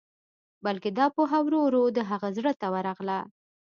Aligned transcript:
بلکې 0.65 0.89
دا 0.97 1.05
پوهه 1.15 1.39
ورو 1.45 1.59
ورو 1.63 1.83
د 1.97 1.99
هغه 2.09 2.27
زړه 2.37 2.51
ته 2.59 2.67
ورغله. 2.73 3.19